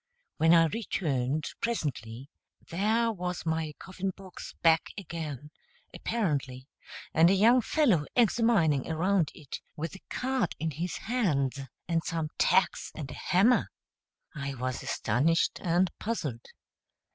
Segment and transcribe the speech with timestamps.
[0.37, 2.27] When I returned, presently,
[2.71, 5.51] there was my coffin box back again,
[5.93, 6.67] apparently,
[7.13, 12.29] and a young fellow examining around it, with a card in his hands, and some
[12.39, 13.69] tacks and a hammer!
[14.33, 16.47] I was astonished and puzzled.